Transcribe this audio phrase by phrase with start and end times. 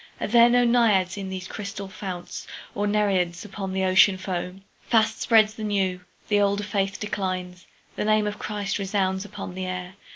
[0.19, 2.47] Are there no Naiads in these crystal founts?
[2.75, 4.63] Nor Nereids upon the Ocean foam?
[4.87, 7.67] Fast spreads the new; the older faith declines.
[7.95, 9.93] The name of Christ resounds upon the air.